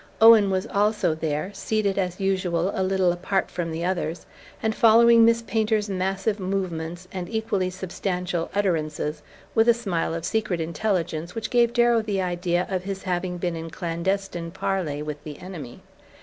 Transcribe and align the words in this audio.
Owen 0.19 0.49
was 0.49 0.65
also 0.65 1.13
there, 1.13 1.51
seated, 1.53 1.99
as 1.99 2.19
usual, 2.19 2.71
a 2.73 2.81
little 2.81 3.11
apart 3.11 3.51
from 3.51 3.71
the 3.71 3.85
others, 3.85 4.25
and 4.63 4.73
following 4.73 5.23
Miss 5.23 5.43
Painter's 5.43 5.91
massive 5.91 6.39
movements 6.39 7.07
and 7.11 7.29
equally 7.29 7.69
substantial 7.69 8.49
utterances 8.55 9.21
with 9.53 9.69
a 9.69 9.75
smile 9.75 10.15
of 10.15 10.25
secret 10.25 10.59
intelligence 10.59 11.35
which 11.35 11.51
gave 11.51 11.71
Darrow 11.71 12.01
the 12.01 12.19
idea 12.19 12.65
of 12.67 12.81
his 12.85 13.03
having 13.03 13.37
been 13.37 13.55
in 13.55 13.69
clandestine 13.69 14.49
parley 14.49 15.03
with 15.03 15.23
the 15.23 15.37
enemy. 15.37 15.81